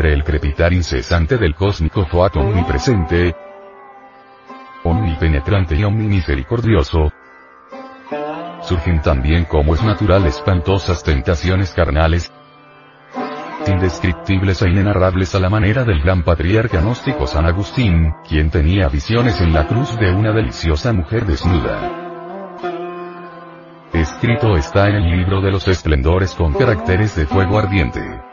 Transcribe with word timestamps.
entre 0.00 0.14
el 0.14 0.24
crepitar 0.24 0.72
incesante 0.72 1.36
del 1.36 1.54
cósmico 1.54 2.06
Foat 2.06 2.36
omnipresente, 2.36 3.36
omnipenetrante 4.82 5.76
y 5.76 5.84
omnimisericordioso, 5.84 7.12
surgen 8.62 9.02
también 9.02 9.44
como 9.44 9.74
es 9.74 9.82
natural 9.82 10.24
espantosas 10.24 11.02
tentaciones 11.02 11.74
carnales, 11.74 12.32
indescriptibles 13.66 14.62
e 14.62 14.70
inenarrables 14.70 15.34
a 15.34 15.38
la 15.38 15.50
manera 15.50 15.84
del 15.84 16.00
gran 16.00 16.22
patriarca 16.22 16.80
gnóstico 16.80 17.26
San 17.26 17.44
Agustín, 17.44 18.14
quien 18.26 18.48
tenía 18.48 18.88
visiones 18.88 19.38
en 19.42 19.52
la 19.52 19.66
cruz 19.66 19.98
de 19.98 20.14
una 20.14 20.32
deliciosa 20.32 20.94
mujer 20.94 21.26
desnuda. 21.26 22.56
Escrito 23.92 24.56
está 24.56 24.88
en 24.88 24.94
el 24.94 25.18
libro 25.18 25.42
de 25.42 25.50
los 25.50 25.68
esplendores 25.68 26.34
con 26.34 26.54
caracteres 26.54 27.14
de 27.16 27.26
fuego 27.26 27.58
ardiente 27.58 28.29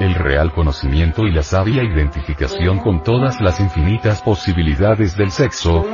el 0.00 0.14
real 0.14 0.52
conocimiento 0.52 1.22
y 1.26 1.32
la 1.32 1.42
sabia 1.42 1.82
identificación 1.82 2.78
con 2.78 3.02
todas 3.02 3.40
las 3.40 3.60
infinitas 3.60 4.22
posibilidades 4.22 5.16
del 5.16 5.30
sexo, 5.30 5.86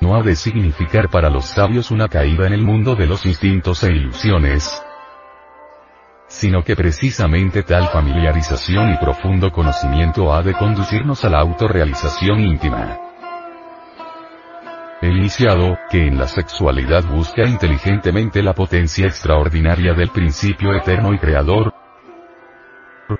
no 0.00 0.16
ha 0.16 0.22
de 0.22 0.36
significar 0.36 1.08
para 1.08 1.30
los 1.30 1.46
sabios 1.46 1.90
una 1.90 2.08
caída 2.08 2.46
en 2.46 2.52
el 2.52 2.62
mundo 2.62 2.94
de 2.94 3.06
los 3.06 3.26
instintos 3.26 3.82
e 3.82 3.92
ilusiones, 3.92 4.82
sino 6.28 6.62
que 6.62 6.76
precisamente 6.76 7.62
tal 7.62 7.88
familiarización 7.88 8.92
y 8.92 8.96
profundo 8.98 9.52
conocimiento 9.52 10.32
ha 10.32 10.42
de 10.42 10.54
conducirnos 10.54 11.24
a 11.24 11.30
la 11.30 11.40
autorrealización 11.40 12.40
íntima. 12.40 12.98
El 15.02 15.18
iniciado, 15.18 15.78
que 15.90 16.06
en 16.06 16.18
la 16.18 16.26
sexualidad 16.26 17.04
busca 17.04 17.46
inteligentemente 17.46 18.42
la 18.42 18.54
potencia 18.54 19.06
extraordinaria 19.06 19.92
del 19.92 20.08
principio 20.08 20.74
eterno 20.74 21.12
y 21.12 21.18
creador, 21.18 21.74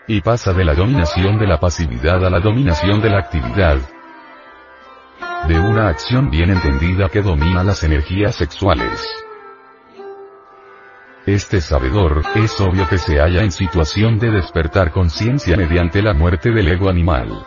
y 0.07 0.21
pasa 0.21 0.53
de 0.53 0.65
la 0.65 0.75
dominación 0.75 1.39
de 1.39 1.47
la 1.47 1.59
pasividad 1.59 2.25
a 2.25 2.31
la 2.31 2.41
dominación 2.41 3.01
de 3.01 3.11
la 3.11 3.19
actividad. 3.19 3.79
De 5.49 5.59
una 5.59 5.89
acción 5.89 6.31
bien 6.31 6.51
entendida 6.51 7.09
que 7.09 7.23
domina 7.23 7.63
las 7.63 7.83
energías 7.85 8.35
sexuales. 8.35 9.07
Este 11.25 11.61
sabedor, 11.61 12.23
es 12.37 12.61
obvio 12.61 12.89
que 12.89 12.99
se 12.99 13.19
halla 13.19 13.43
en 13.43 13.51
situación 13.51 14.19
de 14.19 14.31
despertar 14.31 14.93
conciencia 14.93 15.57
mediante 15.57 16.03
la 16.03 16.15
muerte 16.15 16.51
del 16.51 16.69
ego 16.69 16.89
animal. 16.89 17.47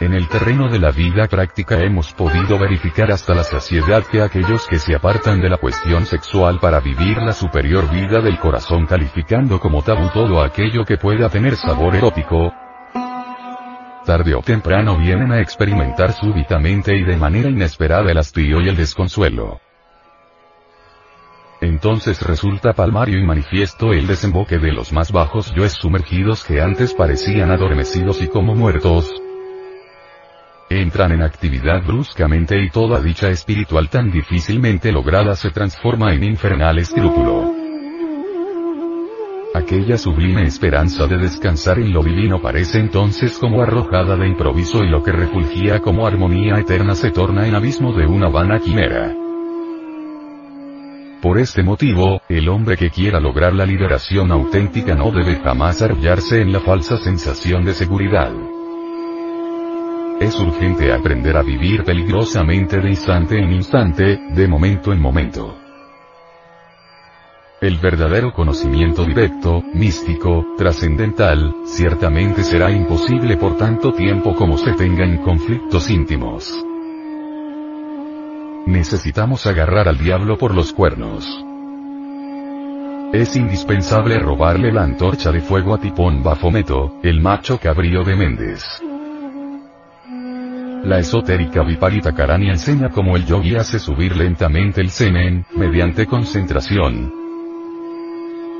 En 0.00 0.14
el 0.14 0.28
terreno 0.28 0.68
de 0.68 0.78
la 0.78 0.92
vida 0.92 1.26
práctica 1.26 1.82
hemos 1.82 2.12
podido 2.12 2.56
verificar 2.56 3.10
hasta 3.10 3.34
la 3.34 3.42
saciedad 3.42 4.04
que 4.04 4.22
aquellos 4.22 4.64
que 4.68 4.78
se 4.78 4.94
apartan 4.94 5.40
de 5.40 5.48
la 5.48 5.56
cuestión 5.56 6.06
sexual 6.06 6.60
para 6.60 6.78
vivir 6.78 7.18
la 7.18 7.32
superior 7.32 7.90
vida 7.90 8.20
del 8.20 8.38
corazón 8.38 8.86
calificando 8.86 9.58
como 9.58 9.82
tabú 9.82 10.08
todo 10.10 10.40
aquello 10.40 10.84
que 10.84 10.98
pueda 10.98 11.28
tener 11.28 11.56
sabor 11.56 11.96
erótico, 11.96 12.52
tarde 14.04 14.36
o 14.36 14.40
temprano 14.40 14.96
vienen 14.96 15.32
a 15.32 15.40
experimentar 15.40 16.12
súbitamente 16.12 16.96
y 16.96 17.02
de 17.02 17.16
manera 17.16 17.50
inesperada 17.50 18.10
el 18.10 18.18
hastío 18.18 18.60
y 18.60 18.68
el 18.68 18.76
desconsuelo. 18.76 19.60
Entonces 21.60 22.22
resulta 22.22 22.72
palmario 22.72 23.18
y 23.18 23.26
manifiesto 23.26 23.92
el 23.92 24.06
desemboque 24.06 24.58
de 24.58 24.70
los 24.70 24.92
más 24.92 25.10
bajos 25.10 25.52
yoes 25.56 25.72
sumergidos 25.72 26.44
que 26.44 26.60
antes 26.60 26.94
parecían 26.94 27.50
adormecidos 27.50 28.22
y 28.22 28.28
como 28.28 28.54
muertos, 28.54 29.12
entran 30.70 31.12
en 31.12 31.22
actividad 31.22 31.82
bruscamente 31.82 32.60
y 32.60 32.70
toda 32.70 33.00
dicha 33.00 33.30
espiritual 33.30 33.88
tan 33.88 34.10
difícilmente 34.10 34.92
lograda 34.92 35.34
se 35.34 35.50
transforma 35.50 36.12
en 36.12 36.24
infernal 36.24 36.78
escrúpulo. 36.78 37.52
Aquella 39.54 39.96
sublime 39.96 40.44
esperanza 40.44 41.06
de 41.06 41.16
descansar 41.16 41.78
en 41.78 41.92
lo 41.92 42.02
divino 42.02 42.40
parece 42.40 42.78
entonces 42.78 43.38
como 43.38 43.62
arrojada 43.62 44.14
de 44.16 44.28
improviso 44.28 44.84
y 44.84 44.88
lo 44.88 45.02
que 45.02 45.10
refulgía 45.10 45.80
como 45.80 46.06
armonía 46.06 46.58
eterna 46.58 46.94
se 46.94 47.10
torna 47.10 47.46
en 47.46 47.54
abismo 47.54 47.92
de 47.92 48.06
una 48.06 48.28
vana 48.28 48.60
quimera. 48.60 49.14
Por 51.22 51.38
este 51.38 51.64
motivo, 51.64 52.20
el 52.28 52.48
hombre 52.48 52.76
que 52.76 52.90
quiera 52.90 53.18
lograr 53.18 53.52
la 53.52 53.66
liberación 53.66 54.30
auténtica 54.30 54.94
no 54.94 55.10
debe 55.10 55.36
jamás 55.36 55.82
arrollarse 55.82 56.40
en 56.40 56.52
la 56.52 56.60
falsa 56.60 56.96
sensación 56.98 57.64
de 57.64 57.74
seguridad. 57.74 58.30
Es 60.20 60.38
urgente 60.40 60.92
aprender 60.92 61.36
a 61.36 61.42
vivir 61.42 61.84
peligrosamente 61.84 62.80
de 62.80 62.88
instante 62.88 63.38
en 63.38 63.52
instante, 63.52 64.18
de 64.34 64.48
momento 64.48 64.92
en 64.92 65.00
momento. 65.00 65.56
El 67.60 67.78
verdadero 67.78 68.32
conocimiento 68.32 69.04
directo, 69.04 69.62
místico, 69.74 70.54
trascendental, 70.56 71.54
ciertamente 71.64 72.42
será 72.42 72.70
imposible 72.70 73.36
por 73.36 73.56
tanto 73.56 73.92
tiempo 73.92 74.34
como 74.34 74.58
se 74.58 74.72
tenga 74.72 75.04
en 75.04 75.18
conflictos 75.18 75.88
íntimos. 75.88 76.52
Necesitamos 78.66 79.46
agarrar 79.46 79.88
al 79.88 79.98
diablo 79.98 80.36
por 80.36 80.52
los 80.52 80.72
cuernos. 80.72 81.24
Es 83.12 83.36
indispensable 83.36 84.18
robarle 84.18 84.72
la 84.72 84.82
antorcha 84.82 85.30
de 85.30 85.40
fuego 85.40 85.74
a 85.74 85.78
Tipón 85.78 86.24
Bafometo, 86.24 86.98
el 87.04 87.20
macho 87.20 87.58
cabrío 87.58 88.02
de 88.02 88.16
Méndez. 88.16 88.82
La 90.84 91.00
esotérica 91.00 91.62
Viparita 91.62 92.14
Karani 92.14 92.50
enseña 92.50 92.90
cómo 92.90 93.16
el 93.16 93.26
yogi 93.26 93.56
hace 93.56 93.78
subir 93.78 94.16
lentamente 94.16 94.80
el 94.80 94.90
semen, 94.90 95.44
mediante 95.54 96.06
concentración. 96.06 97.12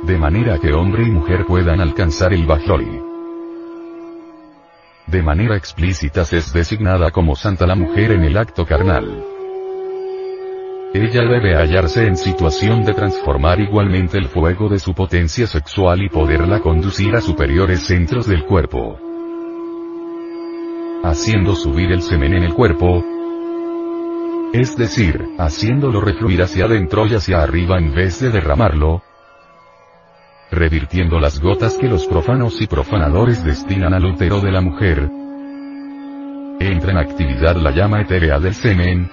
De 0.03 0.19
manera 0.19 0.59
que 0.59 0.73
hombre 0.73 1.05
y 1.05 1.11
mujer 1.11 1.45
puedan 1.47 1.81
alcanzar 1.81 2.33
el 2.33 2.45
Bajori. 2.45 3.01
De 5.07 5.23
manera 5.23 5.57
explícita 5.57 6.25
se 6.25 6.39
es 6.39 6.53
designada 6.53 7.11
como 7.13 7.37
santa 7.37 7.67
la 7.67 7.77
mujer 7.77 8.11
en 8.13 8.25
el 8.25 8.37
acto 8.37 8.67
carnal. 8.67 9.25
Ella 10.93 11.23
debe 11.23 11.55
hallarse 11.55 12.07
en 12.07 12.17
situación 12.17 12.85
de 12.85 12.95
transformar 12.95 13.61
igualmente 13.61 14.19
el 14.19 14.27
fuego 14.27 14.69
de 14.69 14.79
su 14.79 14.93
potencia 14.93 15.47
sexual 15.47 16.03
y 16.03 16.09
poderla 16.09 16.61
conducir 16.61 17.15
a 17.15 17.21
superiores 17.21 17.87
centros 17.87 18.27
del 18.27 18.45
cuerpo 18.45 19.08
haciendo 21.03 21.55
subir 21.55 21.93
el 21.93 22.03
semen 22.03 22.35
en 22.35 22.43
el 22.43 22.55
cuerpo, 22.55 23.05
es 24.53 24.77
decir, 24.77 25.23
haciéndolo 25.39 26.01
refluir 26.01 26.43
hacia 26.43 26.65
adentro 26.65 27.07
y 27.07 27.15
hacia 27.15 27.43
arriba 27.43 27.79
en 27.79 27.95
vez 27.95 28.21
de 28.21 28.31
derramarlo, 28.31 29.03
revirtiendo 30.51 31.21
las 31.21 31.41
gotas 31.41 31.77
que 31.77 31.89
los 31.89 32.07
profanos 32.07 32.61
y 32.61 32.67
profanadores 32.67 33.45
destinan 33.45 33.93
al 33.93 34.07
útero 34.07 34.41
de 34.41 34.51
la 34.51 34.61
mujer, 34.61 35.11
entra 36.61 36.93
en 36.93 36.99
actividad 36.99 37.57
la 37.57 37.71
llama 37.71 38.01
etérea 38.01 38.39
del 38.39 38.55
semen, 38.55 39.11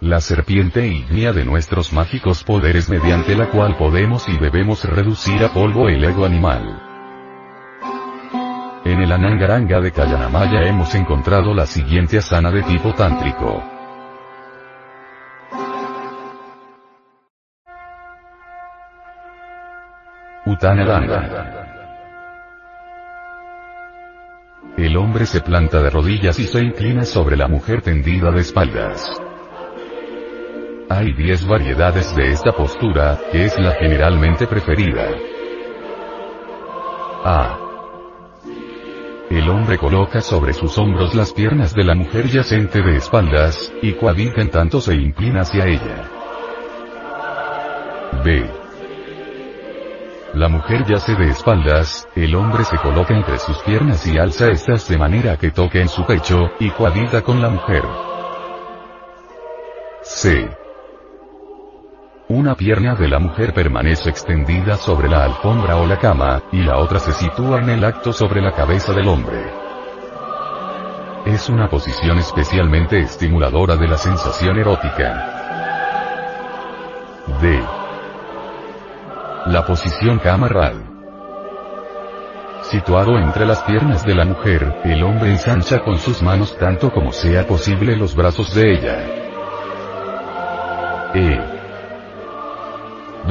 la 0.00 0.20
serpiente 0.20 0.86
ígnea 0.86 1.32
de 1.32 1.44
nuestros 1.44 1.92
mágicos 1.92 2.42
poderes 2.42 2.88
mediante 2.88 3.36
la 3.36 3.50
cual 3.50 3.76
podemos 3.76 4.26
y 4.28 4.38
debemos 4.38 4.84
reducir 4.84 5.44
a 5.44 5.52
polvo 5.52 5.88
el 5.88 6.02
ego 6.02 6.24
animal. 6.24 6.89
En 8.84 9.02
el 9.02 9.12
Anangaranga 9.12 9.80
de 9.80 9.92
Kayanamaya 9.92 10.62
hemos 10.62 10.94
encontrado 10.94 11.54
la 11.54 11.66
siguiente 11.66 12.18
asana 12.18 12.50
de 12.50 12.62
tipo 12.62 12.92
tántrico. 12.94 13.62
Sultana 20.60 20.84
Danda. 20.84 21.66
El 24.76 24.94
hombre 24.98 25.24
se 25.24 25.40
planta 25.40 25.80
de 25.80 25.88
rodillas 25.88 26.38
y 26.38 26.44
se 26.44 26.60
inclina 26.60 27.04
sobre 27.06 27.34
la 27.34 27.48
mujer 27.48 27.80
tendida 27.80 28.30
de 28.30 28.40
espaldas. 28.40 29.10
Hay 30.90 31.14
10 31.14 31.46
variedades 31.46 32.14
de 32.14 32.32
esta 32.32 32.52
postura, 32.52 33.18
que 33.32 33.46
es 33.46 33.58
la 33.58 33.72
generalmente 33.72 34.46
preferida. 34.46 35.08
A. 37.24 37.59
El 39.40 39.48
hombre 39.48 39.78
coloca 39.78 40.20
sobre 40.20 40.52
sus 40.52 40.76
hombros 40.76 41.14
las 41.14 41.32
piernas 41.32 41.74
de 41.74 41.82
la 41.82 41.94
mujer 41.94 42.28
yacente 42.28 42.82
de 42.82 42.96
espaldas, 42.96 43.72
y 43.80 43.94
cohabita 43.94 44.42
en 44.42 44.50
tanto 44.50 44.82
se 44.82 44.94
inclina 44.94 45.40
hacia 45.40 45.64
ella. 45.64 46.10
B. 48.22 48.44
La 50.34 50.46
mujer 50.50 50.84
yace 50.86 51.14
de 51.14 51.30
espaldas, 51.30 52.06
el 52.14 52.34
hombre 52.34 52.64
se 52.64 52.76
coloca 52.76 53.14
entre 53.14 53.38
sus 53.38 53.56
piernas 53.62 54.06
y 54.06 54.18
alza 54.18 54.50
estas 54.50 54.86
de 54.86 54.98
manera 54.98 55.38
que 55.38 55.52
toque 55.52 55.80
en 55.80 55.88
su 55.88 56.04
pecho, 56.04 56.50
y 56.58 56.68
cohabita 56.72 57.22
con 57.22 57.40
la 57.40 57.48
mujer. 57.48 57.82
C. 60.02 60.50
Una 62.30 62.54
pierna 62.54 62.94
de 62.94 63.08
la 63.08 63.18
mujer 63.18 63.52
permanece 63.52 64.08
extendida 64.08 64.76
sobre 64.76 65.08
la 65.08 65.24
alfombra 65.24 65.78
o 65.78 65.84
la 65.84 65.98
cama, 65.98 66.40
y 66.52 66.62
la 66.62 66.78
otra 66.78 67.00
se 67.00 67.10
sitúa 67.10 67.58
en 67.58 67.70
el 67.70 67.84
acto 67.84 68.12
sobre 68.12 68.40
la 68.40 68.52
cabeza 68.52 68.92
del 68.92 69.08
hombre. 69.08 69.52
Es 71.26 71.48
una 71.48 71.68
posición 71.68 72.18
especialmente 72.18 73.00
estimuladora 73.00 73.74
de 73.74 73.88
la 73.88 73.96
sensación 73.96 74.60
erótica. 74.60 75.26
D. 77.42 77.60
La 79.46 79.66
posición 79.66 80.20
camarral. 80.20 80.84
Situado 82.62 83.18
entre 83.18 83.44
las 83.44 83.60
piernas 83.64 84.06
de 84.06 84.14
la 84.14 84.24
mujer, 84.24 84.82
el 84.84 85.02
hombre 85.02 85.32
ensancha 85.32 85.80
con 85.80 85.98
sus 85.98 86.22
manos 86.22 86.56
tanto 86.56 86.92
como 86.92 87.10
sea 87.10 87.44
posible 87.44 87.96
los 87.96 88.14
brazos 88.14 88.54
de 88.54 88.72
ella. 88.72 89.04
E. 91.12 91.49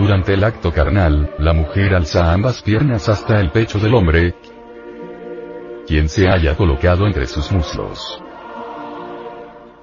Durante 0.09 0.33
el 0.33 0.43
acto 0.43 0.73
carnal, 0.73 1.35
la 1.37 1.53
mujer 1.53 1.93
alza 1.93 2.33
ambas 2.33 2.63
piernas 2.63 3.07
hasta 3.07 3.39
el 3.39 3.51
pecho 3.51 3.77
del 3.77 3.93
hombre, 3.93 4.33
quien 5.85 6.09
se 6.09 6.27
haya 6.27 6.57
colocado 6.57 7.05
entre 7.05 7.27
sus 7.27 7.51
muslos. 7.51 8.19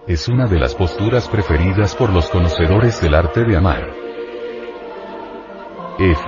Es 0.08 0.26
una 0.26 0.49
de 0.49 0.58
las 0.58 0.75
posturas 0.75 1.28
preferidas 1.28 1.94
por 1.94 2.11
los 2.11 2.28
conocedores 2.28 3.00
del 3.00 3.14
arte 3.14 3.44
de 3.44 3.56
amar. 3.56 3.88
F. 6.00 6.23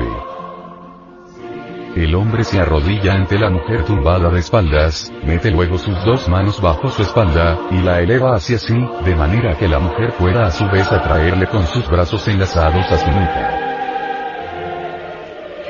El 1.97 2.15
hombre 2.15 2.45
se 2.45 2.61
arrodilla 2.61 3.15
ante 3.15 3.37
la 3.37 3.50
mujer 3.50 3.85
tumbada 3.85 4.31
de 4.31 4.39
espaldas, 4.39 5.12
mete 5.25 5.50
luego 5.50 5.77
sus 5.77 6.05
dos 6.05 6.29
manos 6.29 6.61
bajo 6.61 6.89
su 6.89 7.03
espalda, 7.03 7.59
y 7.73 7.79
la 7.83 7.99
eleva 7.99 8.37
hacia 8.37 8.59
sí, 8.59 8.79
de 9.05 9.17
manera 9.17 9.56
que 9.59 9.67
la 9.67 9.81
mujer 9.81 10.15
pueda 10.17 10.47
a 10.47 10.53
su 10.53 10.69
vez 10.69 10.87
atraerle 10.93 11.49
con 11.49 11.67
sus 11.67 11.91
brazos 11.91 12.29
enlazados 12.29 12.87
a 12.93 12.97
su 12.97 13.11
nuca. 13.11 13.68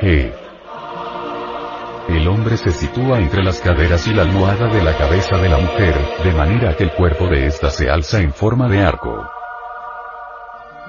G. 0.00 0.32
El 2.08 2.28
hombre 2.28 2.56
se 2.56 2.70
sitúa 2.70 3.18
entre 3.18 3.42
las 3.42 3.60
caderas 3.60 4.06
y 4.06 4.14
la 4.14 4.22
almohada 4.22 4.68
de 4.68 4.82
la 4.82 4.96
cabeza 4.96 5.36
de 5.36 5.48
la 5.48 5.58
mujer, 5.58 5.94
de 6.24 6.32
manera 6.32 6.74
que 6.76 6.84
el 6.84 6.92
cuerpo 6.92 7.26
de 7.26 7.46
ésta 7.46 7.68
se 7.70 7.90
alza 7.90 8.20
en 8.20 8.32
forma 8.32 8.68
de 8.68 8.80
arco. 8.80 9.28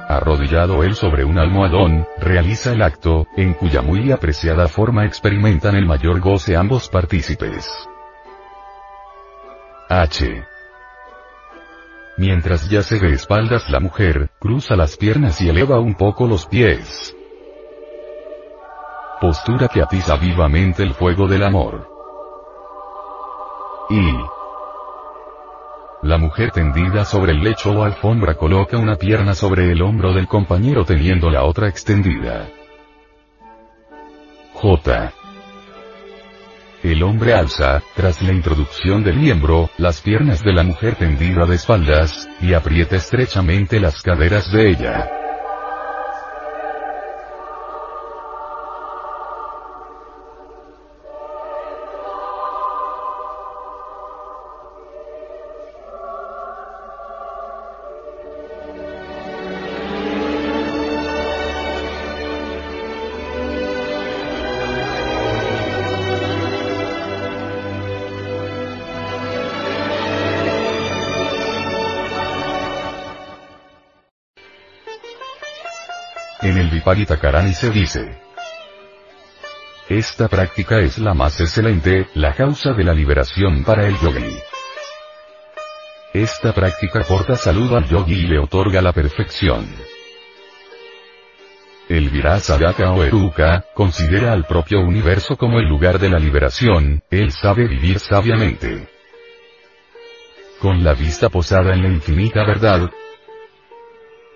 Arrodillado 0.08 0.84
él 0.84 0.96
sobre 0.96 1.24
un 1.24 1.38
almohadón, 1.38 2.08
realiza 2.18 2.72
el 2.72 2.82
acto, 2.82 3.28
en 3.36 3.54
cuya 3.54 3.82
muy 3.82 4.12
apreciada 4.12 4.68
forma 4.68 5.06
experimentan 5.06 5.76
el 5.76 5.86
mayor 5.86 6.20
goce 6.20 6.56
ambos 6.56 6.88
partícipes. 6.90 7.68
H. 9.90 10.44
Mientras 12.18 12.70
yace 12.70 13.00
de 13.00 13.14
espaldas 13.14 13.70
la 13.70 13.80
mujer, 13.80 14.30
cruza 14.40 14.76
las 14.76 14.98
piernas 14.98 15.42
y 15.42 15.50
eleva 15.50 15.80
un 15.80 15.96
poco 15.96 16.28
los 16.28 16.46
pies. 16.46 17.16
Postura 19.19 19.68
que 19.68 19.81
atiza 19.81 20.16
vivamente 20.16 20.81
el 20.81 20.94
fuego 20.94 21.27
del 21.27 21.44
amor. 21.44 21.89
Y. 23.89 24.16
La 26.04 26.18
mujer 26.18 26.51
tendida 26.51 27.04
sobre 27.04 27.33
el 27.33 27.42
lecho 27.42 27.71
o 27.71 27.83
alfombra 27.83 28.36
coloca 28.36 28.77
una 28.77 28.95
pierna 28.95 29.33
sobre 29.33 29.69
el 29.74 29.81
hombro 29.81 30.13
del 30.13 30.25
compañero 30.25 30.86
teniendo 30.86 31.30
la 31.30 31.44
otra 31.44 31.68
extendida. 31.68 32.48
J. 34.54 35.13
El 36.81 37.04
hombre 37.04 37.33
alza, 37.33 37.83
tras 37.95 38.21
la 38.21 38.31
introducción 38.31 39.04
del 39.04 39.18
miembro, 39.18 39.69
las 39.77 40.00
piernas 40.00 40.42
de 40.45 40.54
la 40.54 40.63
mujer 40.63 40.95
tendida 40.95 41.45
de 41.45 41.56
espaldas, 41.56 42.30
y 42.39 42.54
aprieta 42.54 42.95
estrechamente 42.95 43.81
las 43.81 44.01
caderas 44.01 44.50
de 44.50 44.69
ella. 44.69 45.19
Viparitakarani 76.90 77.54
se 77.54 77.70
dice. 77.70 78.18
Esta 79.88 80.28
práctica 80.28 80.80
es 80.80 80.98
la 80.98 81.14
más 81.14 81.40
excelente, 81.40 82.08
la 82.16 82.34
causa 82.34 82.74
de 82.74 82.84
la 82.84 82.96
liberación 82.96 83.64
para 83.64 83.86
el 83.86 83.96
yogi. 84.00 84.40
Esta 86.16 86.52
práctica 86.52 87.02
porta 87.02 87.36
salud 87.36 87.72
al 87.76 87.88
yogi 87.88 88.22
y 88.22 88.28
le 88.28 88.40
otorga 88.40 88.81
la 88.81 88.92
perfección. 88.92 89.68
El 91.88 92.10
Virasagaka 92.10 92.92
o 92.92 93.04
Eruka, 93.04 93.66
considera 93.76 94.34
al 94.34 94.48
propio 94.48 94.80
universo 94.80 95.38
como 95.38 95.60
el 95.60 95.68
lugar 95.68 96.00
de 96.00 96.10
la 96.10 96.18
liberación, 96.18 97.04
él 97.12 97.31
sabe 97.31 97.68
vivir 97.68 98.00
sabiamente. 98.00 98.88
Con 100.60 100.84
la 100.84 100.94
vista 100.94 101.30
posada 101.30 101.72
en 101.76 101.84
la 101.84 101.90
infinita 101.90 102.44
verdad, 102.46 102.90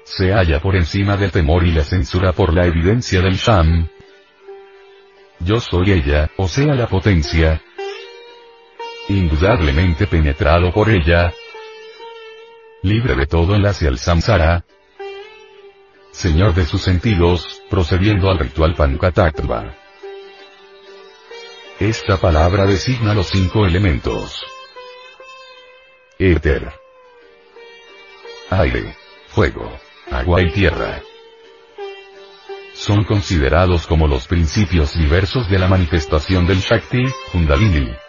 se 0.03 0.31
halla 0.31 0.60
por 0.60 0.75
encima 0.75 1.17
del 1.17 1.31
temor 1.31 1.65
y 1.65 1.72
la 1.72 1.83
censura 1.83 2.33
por 2.33 2.53
la 2.53 2.65
evidencia 2.65 3.22
del 3.22 3.36
Sham. 3.36 3.89
Yo 5.39 5.60
soy 5.60 5.91
ella, 5.91 6.29
o 6.38 6.48
sea 6.48 6.74
la 6.75 6.88
potencia. 6.88 7.62
Indudablemente 9.10 10.07
penetrado 10.07 10.72
por 10.72 10.89
ella. 10.89 11.33
Libre 12.81 13.15
de 13.15 13.25
todo 13.25 13.55
enlace 13.55 13.88
al 13.88 13.98
samsara. 13.98 14.65
Señor 16.12 16.53
de 16.53 16.65
sus 16.65 16.81
sentidos, 16.81 17.62
procediendo 17.69 18.29
al 18.29 18.39
ritual 18.39 18.75
Pankatattva. 18.75 19.75
Esta 21.79 22.17
palabra 22.17 22.65
designa 22.65 23.13
los 23.13 23.27
cinco 23.27 23.65
elementos. 23.65 24.45
Éter. 26.19 26.72
Aire. 28.51 28.95
Fuego 29.27 29.72
agua 30.12 30.41
y 30.41 30.51
tierra. 30.51 31.01
Son 32.74 33.03
considerados 33.03 33.88
como 33.88 34.07
los 34.07 34.27
principios 34.27 34.98
diversos 34.98 35.50
de 35.50 35.60
la 35.60 35.67
manifestación 35.67 36.45
del 36.48 36.60
Shakti, 36.60 37.03
Kundalini. 37.31 38.02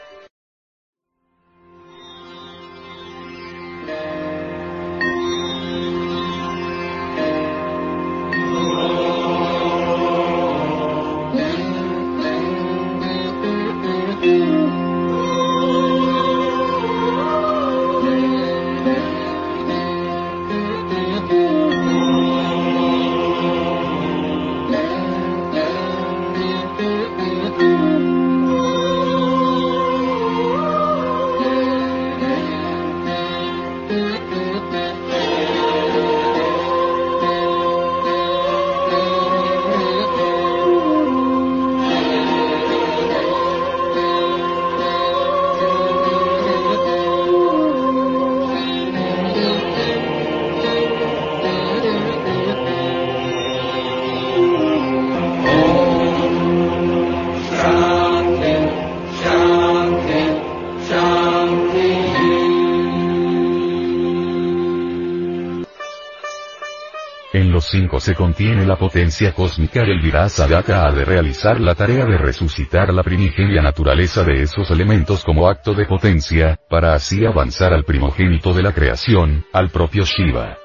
Se 68.05 68.15
contiene 68.15 68.67
la 68.67 68.77
potencia 68.77 69.33
cósmica 69.33 69.81
del 69.81 70.03
Virasadaka 70.03 70.87
ha 70.87 70.93
de 70.93 71.07
realizar 71.07 71.59
la 71.59 71.75
tarea 71.75 72.05
de 72.05 72.19
resucitar 72.19 72.93
la 72.93 73.03
primigenia 73.03 73.63
naturaleza 73.63 74.23
de 74.25 74.43
esos 74.43 74.71
elementos 74.71 75.25
como 75.25 75.49
acto 75.49 75.73
de 75.73 75.87
potencia, 75.87 76.59
para 76.69 76.93
así 76.93 77.25
avanzar 77.25 77.73
al 77.73 77.85
primogénito 77.85 78.53
de 78.53 78.63
la 78.63 78.73
creación, 78.73 79.47
al 79.55 79.71
propio 79.71 80.05
Shiva. 80.05 80.59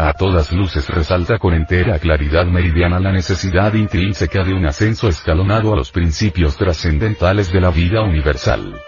A 0.00 0.14
todas 0.14 0.50
luces 0.50 0.88
resalta 0.88 1.38
con 1.38 1.54
entera 1.54 2.00
claridad 2.00 2.46
meridiana 2.46 2.98
la 2.98 3.12
necesidad 3.12 3.72
intrínseca 3.74 4.42
de 4.42 4.54
un 4.54 4.66
ascenso 4.66 5.08
escalonado 5.08 5.72
a 5.72 5.76
los 5.76 5.92
principios 5.92 6.56
trascendentales 6.56 7.52
de 7.52 7.60
la 7.60 7.70
vida 7.70 8.02
universal. 8.02 8.80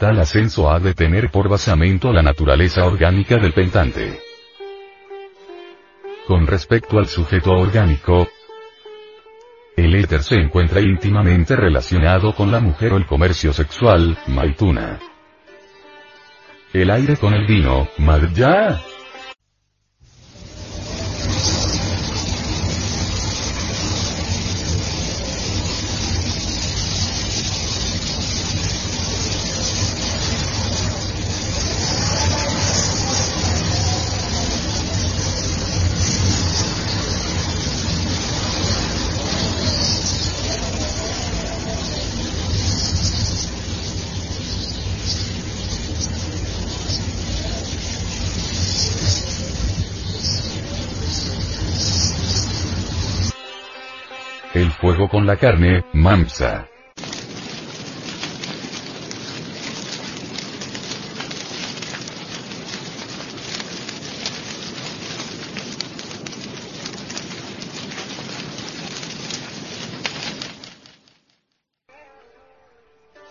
Tal 0.00 0.18
ascenso 0.18 0.68
ha 0.68 0.80
de 0.80 0.94
tener 0.94 1.30
por 1.30 1.48
basamento 1.48 2.12
la 2.12 2.22
naturaleza 2.22 2.84
orgánica 2.84 3.36
del 3.36 3.52
pentante. 3.52 4.31
Con 6.26 6.46
respecto 6.46 6.98
al 6.98 7.08
sujeto 7.08 7.50
orgánico, 7.50 8.28
el 9.76 9.94
éter 9.94 10.22
se 10.22 10.36
encuentra 10.36 10.80
íntimamente 10.80 11.56
relacionado 11.56 12.34
con 12.34 12.52
la 12.52 12.60
mujer 12.60 12.92
o 12.92 12.96
el 12.96 13.06
comercio 13.06 13.52
sexual, 13.52 14.16
maituna. 14.28 15.00
El 16.72 16.90
aire 16.90 17.16
con 17.16 17.34
el 17.34 17.46
vino, 17.46 17.88
madhya. 17.98 18.80
Con 55.10 55.26
la 55.26 55.36
carne, 55.36 55.84
mamsa. 55.92 56.68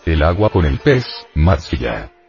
El 0.04 0.22
agua 0.22 0.50
con 0.50 0.66
el 0.66 0.78
pez, 0.78 1.06
matsya. 1.34 2.21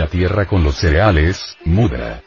La 0.00 0.06
tierra 0.06 0.46
con 0.46 0.64
los 0.64 0.76
cereales, 0.76 1.58
mudra. 1.66 2.22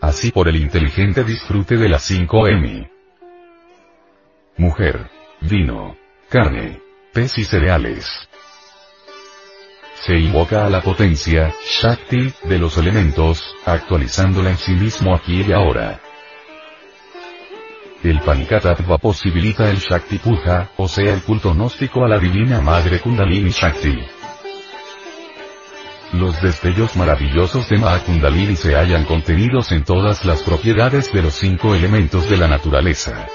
Así 0.00 0.30
por 0.30 0.46
el 0.46 0.54
inteligente 0.54 1.24
disfrute 1.24 1.76
de 1.76 1.88
las 1.88 2.08
5M. 2.08 2.88
Mujer. 4.56 5.10
Vino. 5.40 6.07
Carne. 6.30 6.82
Pez 7.14 7.38
y 7.38 7.44
cereales. 7.44 8.06
Se 10.04 10.14
invoca 10.18 10.66
a 10.66 10.68
la 10.68 10.82
potencia, 10.82 11.54
Shakti, 11.64 12.34
de 12.44 12.58
los 12.58 12.76
elementos, 12.76 13.56
actualizándola 13.64 14.50
en 14.50 14.58
sí 14.58 14.72
mismo 14.72 15.14
aquí 15.14 15.40
y 15.40 15.52
ahora. 15.52 16.02
El 18.04 18.20
Pankatattva 18.20 18.98
posibilita 18.98 19.70
el 19.70 19.78
Shakti 19.78 20.18
Puja, 20.18 20.70
o 20.76 20.86
sea 20.86 21.14
el 21.14 21.22
culto 21.22 21.54
gnóstico 21.54 22.04
a 22.04 22.08
la 22.08 22.18
divina 22.18 22.60
madre 22.60 23.00
Kundalini 23.00 23.48
Shakti. 23.48 23.98
Los 26.12 26.42
destellos 26.42 26.94
maravillosos 26.94 27.70
de 27.70 27.78
Mahakundalini 27.78 28.54
se 28.54 28.74
hallan 28.74 29.06
contenidos 29.06 29.72
en 29.72 29.82
todas 29.82 30.26
las 30.26 30.42
propiedades 30.42 31.10
de 31.10 31.22
los 31.22 31.32
cinco 31.32 31.74
elementos 31.74 32.28
de 32.28 32.36
la 32.36 32.48
naturaleza. 32.48 33.28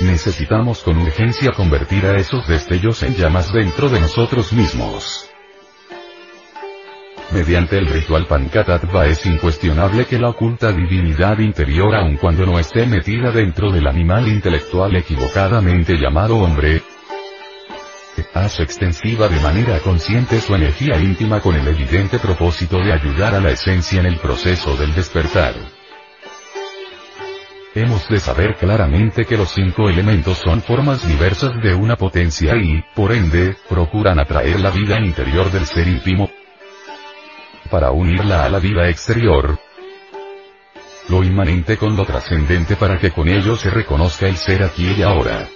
Necesitamos 0.00 0.80
con 0.82 0.96
urgencia 0.96 1.52
convertir 1.52 2.06
a 2.06 2.16
esos 2.16 2.46
destellos 2.48 3.02
en 3.02 3.14
llamas 3.14 3.52
dentro 3.52 3.90
de 3.90 4.00
nosotros 4.00 4.52
mismos. 4.52 5.30
Mediante 7.32 7.76
el 7.78 7.86
ritual 7.86 8.26
Pankatattva 8.26 9.06
es 9.06 9.24
incuestionable 9.26 10.06
que 10.06 10.18
la 10.18 10.30
oculta 10.30 10.72
divinidad 10.72 11.38
interior 11.38 11.94
aun 11.94 12.16
cuando 12.16 12.46
no 12.46 12.58
esté 12.58 12.86
metida 12.86 13.30
dentro 13.30 13.70
del 13.70 13.86
animal 13.86 14.26
intelectual 14.26 14.96
equivocadamente 14.96 15.94
llamado 15.96 16.38
hombre, 16.38 16.82
hace 18.34 18.62
extensiva 18.62 19.28
de 19.28 19.38
manera 19.40 19.78
consciente 19.80 20.40
su 20.40 20.54
energía 20.54 20.98
íntima 20.98 21.40
con 21.40 21.54
el 21.54 21.68
evidente 21.68 22.18
propósito 22.18 22.78
de 22.78 22.92
ayudar 22.92 23.34
a 23.34 23.40
la 23.40 23.50
esencia 23.50 24.00
en 24.00 24.06
el 24.06 24.16
proceso 24.16 24.76
del 24.76 24.94
despertar. 24.94 25.54
Hemos 27.74 28.08
de 28.08 28.18
saber 28.18 28.56
claramente 28.56 29.24
que 29.24 29.36
los 29.36 29.50
cinco 29.50 29.88
elementos 29.88 30.38
son 30.38 30.60
formas 30.60 31.06
diversas 31.06 31.52
de 31.62 31.74
una 31.74 31.96
potencia 31.96 32.56
y, 32.56 32.82
por 32.94 33.12
ende, 33.12 33.56
procuran 33.68 34.18
atraer 34.18 34.58
la 34.58 34.70
vida 34.70 34.98
interior 34.98 35.50
del 35.52 35.66
ser 35.66 35.86
íntimo 35.86 36.30
para 37.70 37.92
unirla 37.92 38.44
a 38.44 38.48
la 38.48 38.58
vida 38.58 38.88
exterior, 38.88 39.58
lo 41.08 41.22
inmanente 41.22 41.76
con 41.76 41.96
lo 41.96 42.04
trascendente 42.04 42.76
para 42.76 42.98
que 42.98 43.12
con 43.12 43.28
ello 43.28 43.56
se 43.56 43.70
reconozca 43.70 44.26
el 44.26 44.36
ser 44.36 44.64
aquí 44.64 44.92
y 44.98 45.02
ahora. 45.02 45.48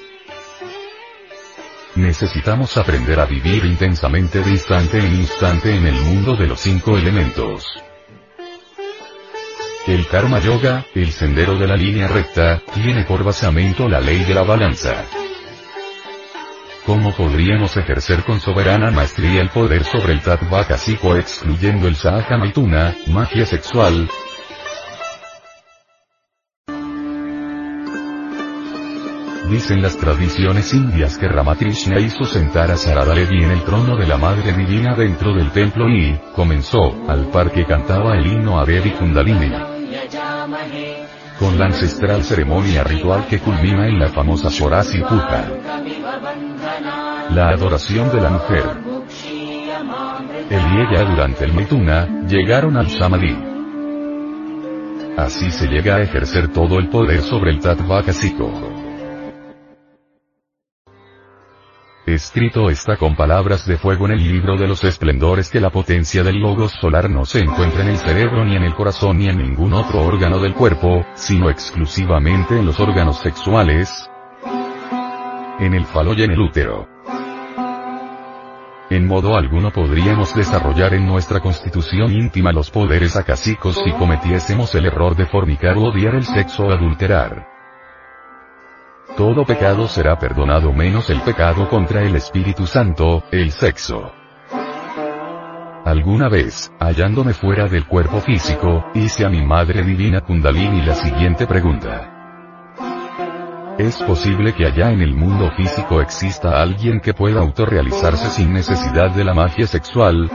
Necesitamos 1.96 2.76
aprender 2.76 3.20
a 3.20 3.26
vivir 3.26 3.64
intensamente 3.64 4.40
de 4.40 4.50
instante 4.50 4.98
en 4.98 5.14
instante 5.14 5.74
en 5.74 5.86
el 5.86 5.94
mundo 5.94 6.36
de 6.36 6.46
los 6.46 6.60
cinco 6.60 6.96
elementos. 6.96 7.64
El 9.86 10.06
Karma 10.06 10.40
Yoga, 10.40 10.86
el 10.94 11.12
sendero 11.12 11.58
de 11.58 11.66
la 11.66 11.76
línea 11.76 12.08
recta, 12.08 12.62
tiene 12.72 13.04
por 13.04 13.22
basamento 13.22 13.86
la 13.86 14.00
ley 14.00 14.24
de 14.24 14.32
la 14.32 14.42
balanza. 14.42 15.04
¿Cómo 16.86 17.12
podríamos 17.14 17.76
ejercer 17.76 18.24
con 18.24 18.40
soberana 18.40 18.90
maestría 18.90 19.42
el 19.42 19.50
poder 19.50 19.84
sobre 19.84 20.14
el 20.14 20.22
Tattva 20.22 20.66
Kasiko 20.66 21.16
excluyendo 21.16 21.86
el 21.86 21.96
Sahaja 21.96 22.38
Maituna, 22.38 22.96
magia 23.08 23.44
sexual, 23.44 24.08
Dicen 29.50 29.82
las 29.82 29.98
tradiciones 29.98 30.72
indias 30.72 31.18
que 31.18 31.28
Ramakrishna 31.28 32.00
hizo 32.00 32.24
sentar 32.24 32.70
a 32.70 32.76
Sarada 32.76 33.14
Devi 33.14 33.44
en 33.44 33.50
el 33.50 33.62
trono 33.62 33.96
de 33.96 34.06
la 34.06 34.16
Madre 34.16 34.52
Divina 34.52 34.96
dentro 34.96 35.34
del 35.34 35.50
templo 35.50 35.88
y, 35.88 36.18
comenzó, 36.34 36.92
al 37.08 37.28
par 37.28 37.52
que 37.52 37.66
cantaba 37.66 38.16
el 38.16 38.26
himno 38.26 38.58
a 38.58 38.64
Devi 38.64 38.90
Kundalini. 38.90 39.73
Con 41.38 41.58
la 41.58 41.66
ancestral 41.66 42.22
ceremonia 42.22 42.84
ritual 42.84 43.26
que 43.26 43.38
culmina 43.38 43.86
en 43.86 43.98
la 43.98 44.08
famosa 44.08 44.48
Shorasi 44.48 45.00
Puja. 45.00 45.50
La 47.30 47.48
adoración 47.48 48.10
de 48.10 48.20
la 48.20 48.30
mujer. 48.30 48.64
Él 50.50 50.60
y 50.72 50.80
ella 50.80 51.04
durante 51.04 51.44
el 51.44 51.52
Mituna, 51.52 52.26
llegaron 52.26 52.76
al 52.76 52.90
Samadhi. 52.90 53.36
Así 55.16 55.50
se 55.50 55.66
llega 55.66 55.96
a 55.96 56.02
ejercer 56.02 56.52
todo 56.52 56.78
el 56.78 56.88
poder 56.88 57.20
sobre 57.20 57.50
el 57.50 57.60
Tattva 57.60 58.02
Kasiko. 58.02 58.63
Escrito 62.06 62.68
está 62.68 62.98
con 62.98 63.16
palabras 63.16 63.66
de 63.66 63.78
fuego 63.78 64.04
en 64.04 64.12
el 64.12 64.22
libro 64.22 64.58
de 64.58 64.68
los 64.68 64.84
esplendores 64.84 65.48
que 65.48 65.58
la 65.58 65.70
potencia 65.70 66.22
del 66.22 66.38
logos 66.38 66.72
solar 66.78 67.08
no 67.08 67.24
se 67.24 67.40
encuentra 67.40 67.80
en 67.80 67.88
el 67.88 67.96
cerebro 67.96 68.44
ni 68.44 68.56
en 68.56 68.62
el 68.62 68.74
corazón 68.74 69.16
ni 69.16 69.28
en 69.28 69.38
ningún 69.38 69.72
otro 69.72 70.02
órgano 70.02 70.38
del 70.38 70.52
cuerpo, 70.52 71.06
sino 71.14 71.48
exclusivamente 71.48 72.58
en 72.58 72.66
los 72.66 72.78
órganos 72.78 73.20
sexuales, 73.20 74.10
en 75.58 75.72
el 75.72 75.86
falo 75.86 76.12
y 76.12 76.24
en 76.24 76.32
el 76.32 76.40
útero. 76.40 76.86
En 78.90 79.06
modo 79.06 79.38
alguno 79.38 79.70
podríamos 79.70 80.34
desarrollar 80.34 80.92
en 80.92 81.06
nuestra 81.06 81.40
constitución 81.40 82.12
íntima 82.12 82.52
los 82.52 82.70
poderes 82.70 83.16
acásicos 83.16 83.80
si 83.82 83.92
cometiésemos 83.92 84.74
el 84.74 84.84
error 84.84 85.16
de 85.16 85.24
fornicar 85.24 85.78
o 85.78 85.84
odiar 85.84 86.16
el 86.16 86.24
sexo 86.24 86.66
o 86.66 86.70
adulterar. 86.70 87.53
Todo 89.16 89.44
pecado 89.44 89.86
será 89.86 90.18
perdonado 90.18 90.72
menos 90.72 91.08
el 91.08 91.20
pecado 91.20 91.68
contra 91.68 92.02
el 92.02 92.16
Espíritu 92.16 92.66
Santo, 92.66 93.22
el 93.30 93.52
sexo. 93.52 94.12
Alguna 95.84 96.28
vez, 96.28 96.72
hallándome 96.80 97.32
fuera 97.32 97.68
del 97.68 97.86
cuerpo 97.86 98.20
físico, 98.20 98.84
hice 98.92 99.24
a 99.24 99.28
mi 99.28 99.40
Madre 99.40 99.84
Divina 99.84 100.20
Kundalini 100.22 100.82
la 100.82 100.96
siguiente 100.96 101.46
pregunta. 101.46 102.10
¿Es 103.78 104.02
posible 104.02 104.52
que 104.52 104.66
allá 104.66 104.90
en 104.90 105.00
el 105.00 105.14
mundo 105.14 105.48
físico 105.56 106.00
exista 106.00 106.60
alguien 106.60 106.98
que 106.98 107.14
pueda 107.14 107.40
autorrealizarse 107.40 108.30
sin 108.30 108.52
necesidad 108.52 109.10
de 109.10 109.22
la 109.22 109.34
magia 109.34 109.68
sexual? 109.68 110.28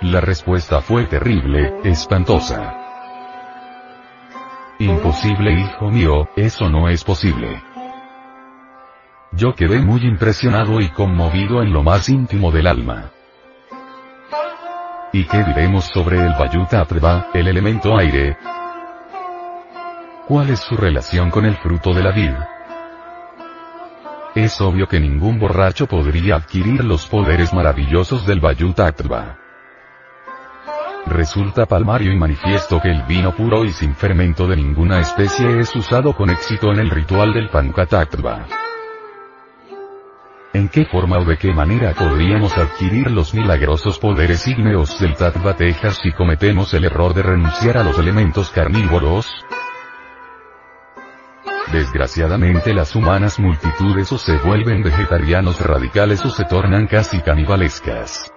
La 0.00 0.22
respuesta 0.22 0.80
fue 0.80 1.04
terrible, 1.04 1.74
espantosa. 1.84 2.85
Imposible 4.78 5.52
hijo 5.52 5.90
mío, 5.90 6.28
eso 6.36 6.68
no 6.68 6.90
es 6.90 7.02
posible. 7.02 7.62
Yo 9.32 9.54
quedé 9.54 9.80
muy 9.80 10.02
impresionado 10.02 10.82
y 10.82 10.90
conmovido 10.90 11.62
en 11.62 11.72
lo 11.72 11.82
más 11.82 12.10
íntimo 12.10 12.52
del 12.52 12.66
alma. 12.66 13.10
¿Y 15.14 15.24
qué 15.24 15.44
diremos 15.44 15.86
sobre 15.86 16.18
el 16.18 16.34
Vayuta 16.38 16.86
el 17.32 17.48
elemento 17.48 17.96
aire? 17.96 18.36
¿Cuál 20.28 20.50
es 20.50 20.60
su 20.60 20.76
relación 20.76 21.30
con 21.30 21.46
el 21.46 21.56
fruto 21.56 21.94
de 21.94 22.02
la 22.02 22.12
vida? 22.12 22.46
Es 24.34 24.60
obvio 24.60 24.86
que 24.88 25.00
ningún 25.00 25.38
borracho 25.38 25.86
podría 25.86 26.36
adquirir 26.36 26.84
los 26.84 27.06
poderes 27.06 27.54
maravillosos 27.54 28.26
del 28.26 28.40
Vayuta 28.40 28.86
Resulta 31.06 31.66
palmario 31.66 32.12
y 32.12 32.16
manifiesto 32.16 32.80
que 32.80 32.90
el 32.90 33.02
vino 33.04 33.34
puro 33.34 33.64
y 33.64 33.70
sin 33.70 33.94
fermento 33.94 34.46
de 34.48 34.56
ninguna 34.56 35.00
especie 35.00 35.60
es 35.60 35.74
usado 35.76 36.12
con 36.14 36.30
éxito 36.30 36.72
en 36.72 36.80
el 36.80 36.90
ritual 36.90 37.32
del 37.32 37.48
Pankatattva. 37.48 38.46
¿En 40.52 40.68
qué 40.68 40.84
forma 40.86 41.18
o 41.18 41.24
de 41.24 41.36
qué 41.36 41.52
manera 41.52 41.92
podríamos 41.92 42.56
adquirir 42.58 43.10
los 43.10 43.34
milagrosos 43.34 43.98
poderes 43.98 44.48
ígneos 44.48 44.98
del 44.98 45.14
Tattva 45.14 45.54
Tejas 45.54 45.98
si 46.02 46.12
cometemos 46.12 46.74
el 46.74 46.86
error 46.86 47.14
de 47.14 47.22
renunciar 47.22 47.78
a 47.78 47.84
los 47.84 47.98
elementos 47.98 48.50
carnívoros? 48.50 49.26
Desgraciadamente 51.70 52.72
las 52.72 52.96
humanas 52.96 53.38
multitudes 53.38 54.10
o 54.12 54.18
se 54.18 54.38
vuelven 54.38 54.82
vegetarianos 54.82 55.60
radicales 55.60 56.24
o 56.24 56.30
se 56.30 56.44
tornan 56.44 56.86
casi 56.86 57.20
canibalescas. 57.20 58.32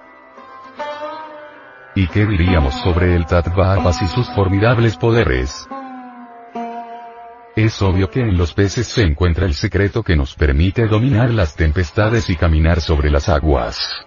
¿Y 1.96 2.08
qué 2.08 2.26
diríamos 2.26 2.76
sobre 2.82 3.16
el 3.16 3.26
Tatvavas 3.26 4.02
y 4.02 4.08
sus 4.08 4.30
formidables 4.30 4.96
poderes? 4.96 5.68
Es 7.56 7.82
obvio 7.82 8.10
que 8.10 8.22
en 8.22 8.38
los 8.38 8.54
peces 8.54 8.88
se 8.88 9.04
encuentra 9.04 9.46
el 9.46 9.54
secreto 9.54 10.04
que 10.04 10.16
nos 10.16 10.36
permite 10.36 10.88
dominar 10.88 11.32
las 11.32 11.56
tempestades 11.56 12.30
y 12.30 12.36
caminar 12.36 12.80
sobre 12.80 13.10
las 13.10 13.28
aguas. 13.28 14.06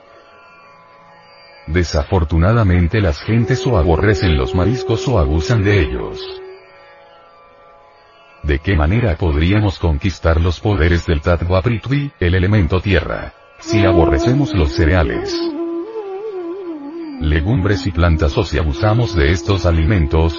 Desafortunadamente 1.66 3.01
las 3.01 3.21
gentes 3.21 3.66
o 3.66 3.77
aborrecen 3.77 4.37
los 4.37 4.55
mariscos 4.55 5.07
o 5.09 5.18
abusan 5.18 5.62
de 5.62 5.81
ellos. 5.81 6.18
¿De 8.42 8.59
qué 8.59 8.75
manera 8.75 9.16
podríamos 9.16 9.79
conquistar 9.79 10.40
los 10.40 10.61
poderes 10.61 11.05
del 11.07 11.21
Tattva 11.21 11.62
el 12.21 12.35
elemento 12.35 12.81
tierra, 12.81 13.35
si 13.61 13.85
aborrecemos 13.85 14.55
los 14.55 14.73
cereales? 14.73 15.37
Legumbres 17.22 17.87
y 17.87 17.92
plantas 17.92 18.37
o 18.37 18.44
si 18.44 18.58
abusamos 18.58 19.14
de 19.14 19.30
estos 19.30 19.64
alimentos. 19.64 20.35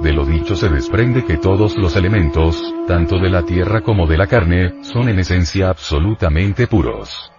De 0.00 0.12
lo 0.12 0.24
dicho 0.24 0.56
se 0.56 0.68
desprende 0.68 1.24
que 1.24 1.36
todos 1.36 1.76
los 1.76 1.96
elementos, 1.96 2.74
tanto 2.86 3.18
de 3.18 3.28
la 3.28 3.42
tierra 3.42 3.82
como 3.82 4.06
de 4.06 4.16
la 4.16 4.26
carne, 4.26 4.82
son 4.82 5.08
en 5.08 5.18
esencia 5.18 5.68
absolutamente 5.68 6.66
puros. 6.66 7.30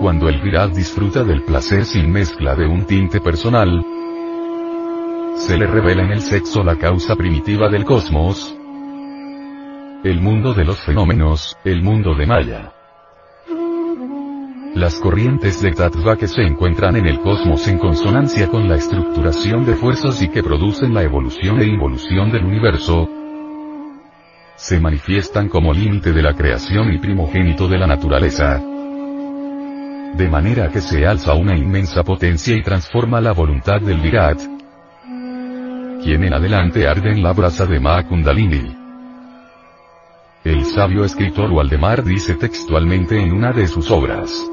Cuando 0.00 0.28
el 0.28 0.40
Virat 0.40 0.72
disfruta 0.72 1.24
del 1.24 1.42
placer 1.42 1.84
sin 1.84 2.10
mezcla 2.10 2.54
de 2.54 2.66
un 2.66 2.86
tinte 2.86 3.20
personal, 3.20 3.84
se 5.36 5.58
le 5.58 5.66
revela 5.66 6.04
en 6.04 6.12
el 6.12 6.20
sexo 6.20 6.62
la 6.62 6.76
causa 6.76 7.16
primitiva 7.16 7.68
del 7.68 7.84
cosmos, 7.84 8.56
el 10.04 10.20
mundo 10.20 10.54
de 10.54 10.64
los 10.64 10.80
fenómenos, 10.80 11.56
el 11.64 11.82
mundo 11.82 12.14
de 12.14 12.26
Maya. 12.26 12.73
Las 14.74 14.98
corrientes 14.98 15.62
de 15.62 15.70
Tattva 15.70 16.16
que 16.16 16.26
se 16.26 16.42
encuentran 16.42 16.96
en 16.96 17.06
el 17.06 17.20
cosmos 17.20 17.68
en 17.68 17.78
consonancia 17.78 18.48
con 18.48 18.68
la 18.68 18.74
estructuración 18.74 19.64
de 19.64 19.76
fuerzas 19.76 20.20
y 20.20 20.28
que 20.28 20.42
producen 20.42 20.92
la 20.92 21.04
evolución 21.04 21.60
e 21.60 21.64
involución 21.64 22.32
del 22.32 22.44
universo, 22.44 23.08
se 24.56 24.80
manifiestan 24.80 25.48
como 25.48 25.72
límite 25.72 26.12
de 26.12 26.22
la 26.22 26.34
creación 26.34 26.92
y 26.92 26.98
primogénito 26.98 27.68
de 27.68 27.78
la 27.78 27.86
naturaleza. 27.86 28.60
De 30.16 30.28
manera 30.28 30.68
que 30.68 30.80
se 30.80 31.06
alza 31.06 31.34
una 31.34 31.56
inmensa 31.56 32.02
potencia 32.02 32.56
y 32.56 32.62
transforma 32.62 33.20
la 33.20 33.32
voluntad 33.32 33.80
del 33.80 34.00
Virat, 34.00 34.40
quien 36.02 36.24
en 36.24 36.34
adelante 36.34 36.88
arde 36.88 37.12
en 37.12 37.22
la 37.22 37.32
brasa 37.32 37.64
de 37.64 37.78
Ma 37.78 38.02
Kundalini. 38.08 38.76
El 40.42 40.64
sabio 40.64 41.04
escritor 41.04 41.52
Waldemar 41.52 42.02
dice 42.02 42.34
textualmente 42.34 43.20
en 43.20 43.32
una 43.32 43.52
de 43.52 43.68
sus 43.68 43.90
obras, 43.90 44.50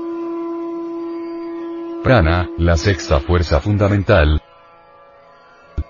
Prana, 2.03 2.49
la 2.57 2.77
sexta 2.77 3.19
fuerza 3.19 3.59
fundamental, 3.59 4.41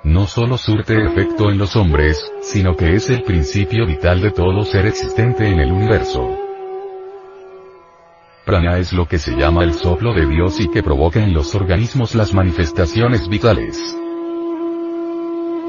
no 0.03 0.27
solo 0.27 0.57
surte 0.57 1.01
efecto 1.05 1.49
en 1.49 1.57
los 1.57 1.77
hombres, 1.77 2.17
sino 2.41 2.75
que 2.75 2.95
es 2.95 3.09
el 3.09 3.23
principio 3.23 3.85
vital 3.85 4.19
de 4.19 4.31
todo 4.31 4.63
ser 4.63 4.87
existente 4.87 5.47
en 5.47 5.61
el 5.61 5.71
universo. 5.71 6.37
Prana 8.45 8.77
es 8.77 8.91
lo 8.91 9.07
que 9.07 9.19
se 9.19 9.37
llama 9.37 9.63
el 9.63 9.73
soplo 9.73 10.13
de 10.13 10.25
Dios 10.25 10.59
y 10.59 10.67
que 10.69 10.83
provoca 10.83 11.23
en 11.23 11.33
los 11.33 11.55
organismos 11.55 12.13
las 12.13 12.33
manifestaciones 12.33 13.29
vitales. 13.29 13.79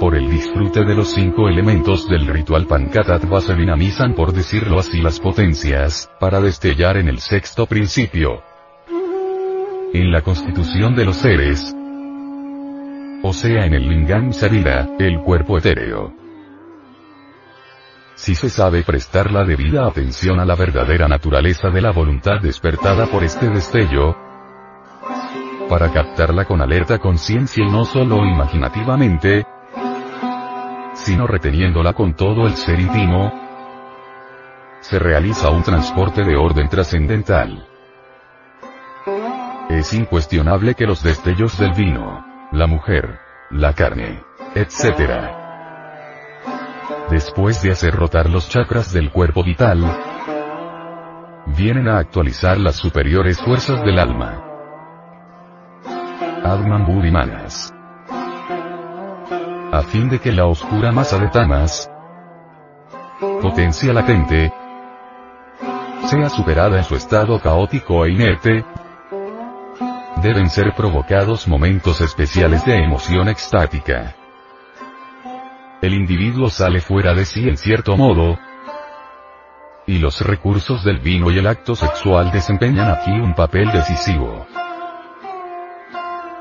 Por 0.00 0.16
el 0.16 0.28
disfrute 0.28 0.84
de 0.84 0.94
los 0.96 1.12
cinco 1.12 1.48
elementos 1.48 2.08
del 2.08 2.26
ritual 2.26 2.66
Pankatattva 2.66 3.40
se 3.40 3.54
dinamizan 3.54 4.14
por 4.14 4.32
decirlo 4.32 4.80
así 4.80 5.00
las 5.00 5.20
potencias, 5.20 6.10
para 6.18 6.40
destellar 6.40 6.96
en 6.96 7.06
el 7.06 7.20
sexto 7.20 7.66
principio, 7.66 8.42
en 9.94 10.10
la 10.10 10.22
constitución 10.22 10.94
de 10.94 11.04
los 11.04 11.16
seres, 11.16 11.74
o 13.22 13.32
sea 13.32 13.66
en 13.66 13.74
el 13.74 13.88
lingam 13.88 14.32
sarira, 14.32 14.88
el 14.98 15.20
cuerpo 15.20 15.58
etéreo. 15.58 16.14
Si 18.14 18.34
se 18.34 18.48
sabe 18.48 18.82
prestar 18.84 19.30
la 19.30 19.44
debida 19.44 19.86
atención 19.86 20.40
a 20.40 20.44
la 20.44 20.54
verdadera 20.54 21.08
naturaleza 21.08 21.68
de 21.68 21.82
la 21.82 21.92
voluntad 21.92 22.40
despertada 22.40 23.06
por 23.06 23.22
este 23.22 23.50
destello, 23.50 24.16
para 25.68 25.90
captarla 25.92 26.44
con 26.46 26.62
alerta 26.62 26.98
conciencia 26.98 27.64
y 27.64 27.70
no 27.70 27.84
solo 27.84 28.24
imaginativamente, 28.24 29.44
sino 30.94 31.26
reteniéndola 31.26 31.92
con 31.92 32.14
todo 32.14 32.46
el 32.46 32.54
ser 32.54 32.80
íntimo, 32.80 33.32
se 34.80 34.98
realiza 34.98 35.50
un 35.50 35.62
transporte 35.62 36.24
de 36.24 36.36
orden 36.36 36.68
trascendental. 36.68 37.71
Es 39.72 39.94
incuestionable 39.94 40.74
que 40.74 40.84
los 40.84 41.02
destellos 41.02 41.58
del 41.58 41.72
vino, 41.72 42.22
la 42.52 42.66
mujer, 42.66 43.18
la 43.50 43.72
carne, 43.72 44.22
etc. 44.54 45.32
Después 47.08 47.62
de 47.62 47.72
hacer 47.72 47.94
rotar 47.94 48.28
los 48.28 48.50
chakras 48.50 48.92
del 48.92 49.10
cuerpo 49.10 49.42
vital, 49.42 49.80
vienen 51.56 51.88
a 51.88 51.96
actualizar 51.96 52.58
las 52.58 52.76
superiores 52.76 53.40
fuerzas 53.40 53.82
del 53.82 53.98
alma. 53.98 54.44
Adman 56.44 56.84
Budimanas. 56.84 57.72
A 59.72 59.80
fin 59.88 60.10
de 60.10 60.18
que 60.18 60.32
la 60.32 60.44
oscura 60.44 60.92
masa 60.92 61.18
de 61.18 61.28
tamas, 61.28 61.90
potencia 63.40 63.94
latente, 63.94 64.52
sea 66.04 66.28
superada 66.28 66.76
en 66.76 66.84
su 66.84 66.94
estado 66.94 67.40
caótico 67.40 68.04
e 68.04 68.10
inerte, 68.10 68.66
deben 70.22 70.48
ser 70.48 70.72
provocados 70.74 71.48
momentos 71.48 72.00
especiales 72.00 72.64
de 72.64 72.76
emoción 72.76 73.28
extática. 73.28 74.14
El 75.82 75.94
individuo 75.94 76.48
sale 76.48 76.80
fuera 76.80 77.12
de 77.12 77.24
sí 77.24 77.48
en 77.48 77.56
cierto 77.56 77.96
modo, 77.96 78.38
Y 79.84 79.98
los 79.98 80.20
recursos 80.20 80.84
del 80.84 81.00
vino 81.00 81.28
y 81.32 81.38
el 81.38 81.46
acto 81.48 81.74
sexual 81.74 82.30
desempeñan 82.30 82.88
aquí 82.88 83.10
un 83.10 83.34
papel 83.34 83.72
decisivo. 83.72 84.46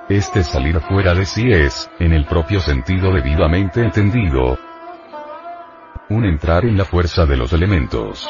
Este 0.10 0.44
salir 0.44 0.80
fuera 0.82 1.16
de 1.16 1.26
sí 1.26 1.52
es, 1.52 1.90
en 1.98 2.14
el 2.14 2.26
propio 2.26 2.60
sentido 2.60 3.12
debidamente 3.12 3.82
entendido, 3.82 4.60
un 6.10 6.26
entrar 6.26 6.66
en 6.66 6.78
la 6.78 6.86
fuerza 6.86 7.26
de 7.26 7.38
los 7.38 7.52
elementos. 7.52 8.30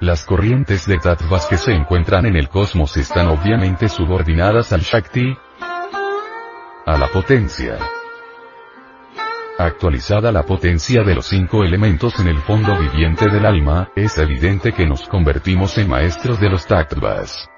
Las 0.00 0.24
corrientes 0.24 0.86
de 0.86 0.96
tattvas 0.96 1.44
que 1.44 1.58
se 1.58 1.72
encuentran 1.72 2.24
en 2.24 2.34
el 2.34 2.48
cosmos 2.48 2.96
están 2.96 3.28
obviamente 3.28 3.86
subordinadas 3.86 4.72
al 4.72 4.80
Shakti, 4.80 5.36
a 6.86 6.96
la 6.96 7.06
potencia. 7.08 7.78
Actualizada 9.58 10.32
la 10.32 10.44
potencia 10.44 11.02
de 11.02 11.16
los 11.16 11.26
cinco 11.26 11.64
elementos 11.64 12.18
en 12.18 12.28
el 12.28 12.38
fondo 12.38 12.78
viviente 12.78 13.28
del 13.28 13.44
alma, 13.44 13.90
es 13.94 14.16
evidente 14.16 14.72
que 14.72 14.86
nos 14.86 15.06
convertimos 15.06 15.76
en 15.76 15.90
maestros 15.90 16.40
de 16.40 16.48
los 16.48 16.66
tattvas. 16.66 17.50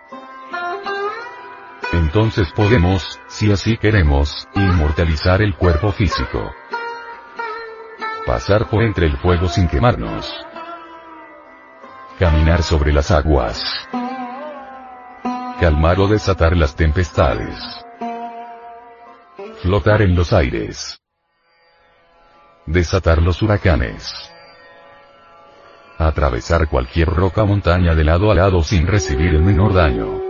Entonces 1.93 2.51
podemos, 2.57 3.21
si 3.29 3.53
así 3.53 3.77
queremos, 3.77 4.49
inmortalizar 4.57 5.43
el 5.43 5.55
cuerpo 5.55 5.93
físico. 5.93 6.53
Pasar 8.27 8.69
por 8.69 8.83
entre 8.83 9.07
el 9.07 9.17
fuego 9.19 9.47
sin 9.47 9.69
quemarnos. 9.69 10.45
Caminar 12.19 12.63
sobre 12.63 12.93
las 12.93 13.11
aguas. 13.11 13.63
Calmar 15.61 15.99
o 15.99 16.09
desatar 16.09 16.57
las 16.57 16.77
tempestades. 16.77 17.57
Flotar 19.63 20.03
en 20.03 20.15
los 20.15 20.33
aires. 20.33 21.01
Desatar 22.67 23.23
los 23.23 23.43
huracanes. 23.43 24.13
Atravesar 25.99 26.69
cualquier 26.69 27.09
roca 27.09 27.45
montaña 27.45 27.95
de 27.95 28.05
lado 28.05 28.31
a 28.31 28.35
lado 28.35 28.63
sin 28.63 28.87
recibir 28.87 29.35
el 29.35 29.43
menor 29.43 29.73
daño. 29.73 30.21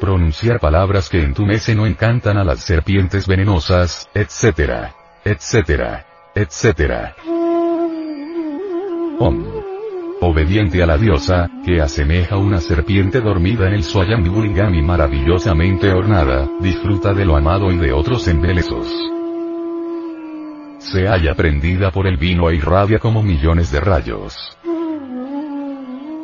Pronunciar 0.00 0.60
palabras 0.60 1.08
que 1.08 1.22
entumecen 1.22 1.78
o 1.80 1.86
encantan 1.86 2.38
a 2.38 2.44
las 2.44 2.60
serpientes 2.60 3.26
venenosas, 3.26 4.08
etc. 4.14 4.92
etc. 5.24 6.04
etc. 6.34 7.14
Om. 9.18 9.57
Obediente 10.20 10.82
a 10.82 10.86
la 10.86 10.98
diosa, 10.98 11.48
que 11.64 11.80
asemeja 11.80 12.36
una 12.36 12.60
serpiente 12.60 13.20
dormida 13.20 13.68
en 13.68 13.74
el 13.74 13.84
Swayambhurigami 13.84 14.82
maravillosamente 14.82 15.92
ornada, 15.92 16.48
disfruta 16.60 17.14
de 17.14 17.24
lo 17.24 17.36
amado 17.36 17.70
y 17.70 17.76
de 17.76 17.92
otros 17.92 18.26
embelesos 18.28 18.86
se 20.78 21.06
halla 21.06 21.34
prendida 21.34 21.90
por 21.90 22.06
el 22.06 22.16
vino 22.16 22.48
e 22.48 22.56
irradia 22.56 22.98
como 22.98 23.22
millones 23.22 23.70
de 23.70 23.80
rayos. 23.80 24.34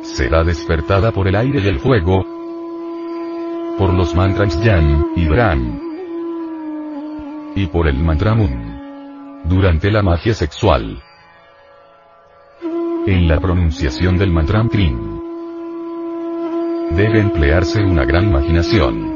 Será 0.01 0.43
despertada 0.43 1.11
por 1.11 1.27
el 1.27 1.35
aire 1.35 1.59
y 1.59 1.67
el 1.67 1.79
fuego, 1.79 2.25
por 3.77 3.93
los 3.93 4.15
mantras 4.15 4.59
Yan, 4.63 5.07
y 5.15 5.27
Bran, 5.27 5.81
y 7.55 7.67
por 7.67 7.87
el 7.87 7.97
mantra 7.99 8.33
Mun. 8.33 9.43
Durante 9.43 9.91
la 9.91 10.01
magia 10.01 10.33
sexual. 10.33 11.03
En 13.07 13.27
la 13.27 13.39
pronunciación 13.39 14.17
del 14.17 14.31
mantra 14.31 14.65
Krim. 14.69 15.19
Debe 16.91 17.19
emplearse 17.19 17.83
una 17.83 18.05
gran 18.05 18.29
imaginación 18.29 19.15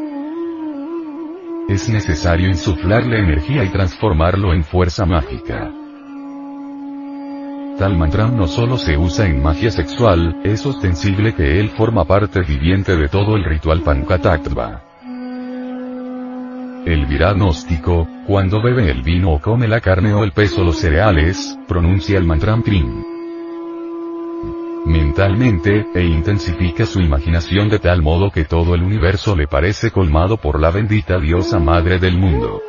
es 1.70 1.88
necesario 1.88 2.48
insuflarle 2.50 3.20
energía 3.20 3.64
y 3.64 3.70
transformarlo 3.70 4.54
en 4.54 4.64
fuerza 4.64 5.06
mágica. 5.06 5.72
Tal 7.78 7.96
mantra 7.96 8.28
no 8.28 8.48
solo 8.48 8.78
se 8.78 8.98
usa 8.98 9.28
en 9.28 9.42
magia 9.42 9.70
sexual, 9.70 10.42
es 10.44 10.66
ostensible 10.66 11.36
que 11.36 11.60
él 11.60 11.70
forma 11.70 12.06
parte 12.06 12.42
viviente 12.42 12.98
de 12.98 13.08
todo 13.08 13.36
el 13.36 13.44
ritual 13.44 13.82
Pankatattva. 13.82 14.82
El 16.86 17.06
viranóstico, 17.06 18.08
cuando 18.26 18.64
bebe 18.64 18.90
el 18.90 19.04
vino 19.04 19.34
o 19.34 19.40
come 19.40 19.68
la 19.68 19.80
carne 19.80 20.14
o 20.14 20.24
el 20.24 20.32
peso 20.32 20.64
los 20.64 20.80
cereales, 20.80 21.56
pronuncia 21.68 22.18
el 22.18 22.24
mantra 22.24 22.60
Krim 22.64 23.19
mentalmente, 24.86 25.86
e 25.94 26.04
intensifica 26.04 26.86
su 26.86 27.02
imaginación 27.02 27.70
de 27.70 27.80
tal 27.80 28.02
modo 28.02 28.32
que 28.32 28.46
todo 28.46 28.76
el 28.76 28.84
universo 28.84 29.36
le 29.36 29.48
parece 29.48 29.92
colmado 29.92 30.38
por 30.38 30.60
la 30.60 30.72
bendita 30.72 31.20
diosa 31.20 31.60
madre 31.60 32.00
del 32.00 32.18
mundo. 32.18 32.69